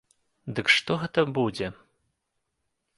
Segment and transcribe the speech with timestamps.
[0.59, 1.67] Дык што гэта будзе?